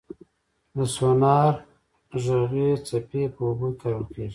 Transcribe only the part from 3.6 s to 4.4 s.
کې کارول کېږي.